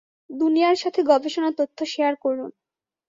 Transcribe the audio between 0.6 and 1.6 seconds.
সাথে গবেষণা